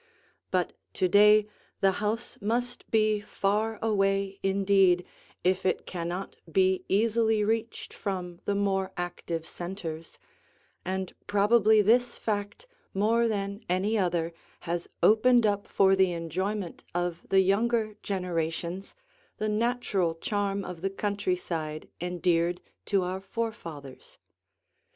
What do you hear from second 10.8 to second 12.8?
and probably this fact